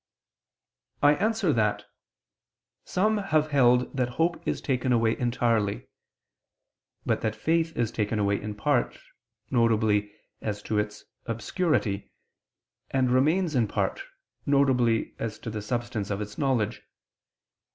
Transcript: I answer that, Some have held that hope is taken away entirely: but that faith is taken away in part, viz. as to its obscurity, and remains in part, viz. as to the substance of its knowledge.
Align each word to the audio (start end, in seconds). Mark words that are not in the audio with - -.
I 1.03 1.13
answer 1.13 1.53
that, 1.53 1.85
Some 2.85 3.19
have 3.19 3.51
held 3.51 3.95
that 3.95 4.09
hope 4.17 4.41
is 4.47 4.59
taken 4.59 4.91
away 4.91 5.15
entirely: 5.19 5.89
but 7.05 7.21
that 7.21 7.35
faith 7.35 7.77
is 7.77 7.91
taken 7.91 8.17
away 8.17 8.41
in 8.41 8.55
part, 8.55 8.97
viz. 9.51 10.03
as 10.41 10.63
to 10.63 10.79
its 10.79 11.05
obscurity, 11.27 12.11
and 12.89 13.11
remains 13.11 13.53
in 13.53 13.67
part, 13.67 14.01
viz. 14.47 15.05
as 15.19 15.37
to 15.37 15.51
the 15.51 15.61
substance 15.61 16.09
of 16.09 16.19
its 16.19 16.35
knowledge. 16.35 16.81